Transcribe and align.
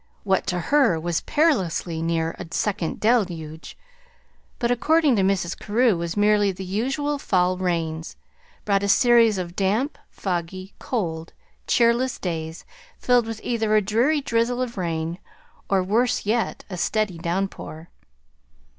What 0.23 0.47
to 0.47 0.59
her 0.59 0.99
was 0.99 1.21
perilously 1.21 2.01
near 2.01 2.31
a 2.39 2.47
second 2.49 2.99
deluge 2.99 3.77
but 4.57 4.71
according 4.71 5.15
to 5.17 5.21
Mrs. 5.21 5.55
Carew 5.55 5.95
was 5.95 6.17
merely 6.17 6.51
"the 6.51 6.65
usual 6.65 7.19
fall 7.19 7.55
rains" 7.59 8.15
brought 8.65 8.81
a 8.81 8.87
series 8.87 9.37
of 9.37 9.55
damp, 9.55 9.99
foggy, 10.09 10.73
cold, 10.79 11.33
cheerless 11.67 12.17
days, 12.17 12.65
filled 12.97 13.27
with 13.27 13.41
either 13.43 13.75
a 13.75 13.81
dreary 13.83 14.21
drizzle 14.21 14.59
of 14.63 14.75
rain, 14.75 15.19
or, 15.69 15.83
worse 15.83 16.25
yet, 16.25 16.65
a 16.67 16.77
steady 16.77 17.19
downpour. 17.19 17.91